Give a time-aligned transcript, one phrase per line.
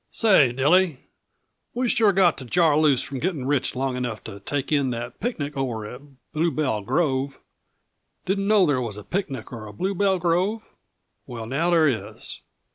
[0.09, 0.97] "Say, Dilly,
[1.75, 5.19] we sure got to jar loose from getting rich long enough to take in that
[5.19, 6.01] picnic over to
[6.33, 7.37] Bluebell Grove.
[8.25, 10.67] Didn't know there was a picnic or a Bluebell Grove?
[11.27, 12.41] Well now, there is.